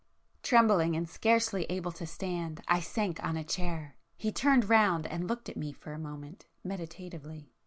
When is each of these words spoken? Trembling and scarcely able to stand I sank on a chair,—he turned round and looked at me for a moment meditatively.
Trembling 0.41 0.95
and 0.95 1.07
scarcely 1.07 1.65
able 1.65 1.91
to 1.91 2.07
stand 2.07 2.63
I 2.67 2.79
sank 2.79 3.23
on 3.23 3.37
a 3.37 3.43
chair,—he 3.43 4.31
turned 4.31 4.67
round 4.67 5.05
and 5.05 5.27
looked 5.27 5.47
at 5.47 5.57
me 5.57 5.71
for 5.73 5.93
a 5.93 5.99
moment 5.99 6.47
meditatively. 6.63 7.51